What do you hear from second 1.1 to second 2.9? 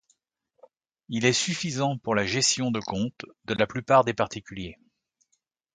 est suffisant pour la gestion de